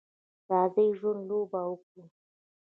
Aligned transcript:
راځئ 0.49 0.89
د 0.91 0.95
ژوند 0.97 1.21
لوبه 1.29 1.61
وکړو. 1.69 2.03